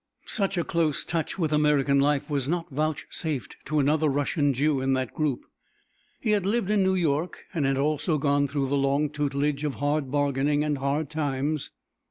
[0.25, 4.93] Such a close touch with American life was not vouchsafed to another Russian Jew in
[4.93, 5.45] that group.
[6.19, 9.75] He had lived in New York and had also gone through the long tutelage of
[9.75, 11.69] hard bargaining and hard times.